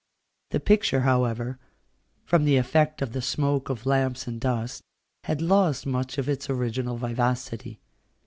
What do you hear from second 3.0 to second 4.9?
of the smoke of lamps and dust,